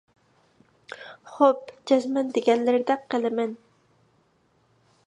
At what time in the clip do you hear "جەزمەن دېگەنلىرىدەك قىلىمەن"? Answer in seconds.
1.91-3.57